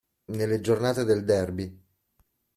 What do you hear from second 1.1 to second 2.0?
derby.